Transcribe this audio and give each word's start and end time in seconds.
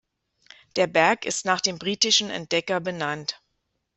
Der 0.77 0.87
Berg 0.87 1.25
ist 1.27 1.45
nach 1.45 1.61
dem 1.61 1.77
britischen 1.77 2.31
Entdecker 2.31 2.79
benannt. 2.79 3.39